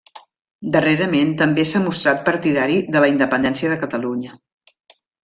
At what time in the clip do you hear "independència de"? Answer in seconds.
3.13-3.79